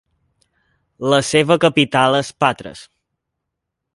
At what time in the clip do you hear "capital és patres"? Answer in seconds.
1.67-2.83